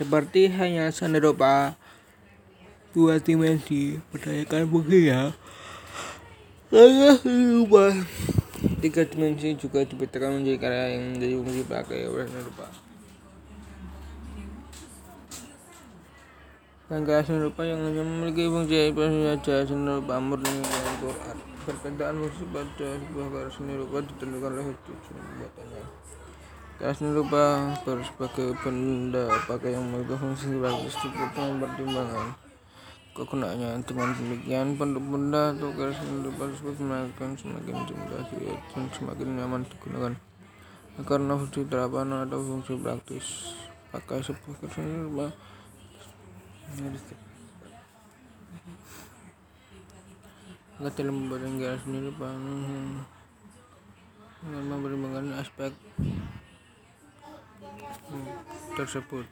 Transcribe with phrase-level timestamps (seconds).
[0.00, 1.76] seperti hanya serupa
[2.96, 5.36] dua dimensi berdasarkan bukti ya.
[6.72, 7.92] Karena serupa
[8.80, 12.66] tiga dimensi juga dipetakan menjadi karya yang menjadi fungsi pakai oleh serupa
[16.88, 21.36] dan karya serupa yang hanya memiliki fungsi saja serupa murni yang Quran
[21.68, 25.84] perbedaan fungsi pada sebuah karya seni rupa ditentukan oleh tujuan pembuatannya
[26.80, 32.32] karya seni rupa berbagai benda pakai yang memiliki fungsi praktis cukup mempertimbangkan
[33.12, 39.60] kegunaannya dengan demikian bentuk benda atau seni rupa tersebut semakin semakin dilihat dan semakin nyaman
[39.68, 40.16] digunakan.
[41.04, 43.26] Karena fungsi terapan atau fungsi praktis.
[43.92, 45.28] Pakai sebuah seni rupa
[50.80, 51.28] Maka dalam
[51.84, 53.04] seni rupa hmm,
[54.40, 55.76] dengan mempertimbangkan aspek
[58.10, 58.28] hmm,
[58.76, 59.26] tersebut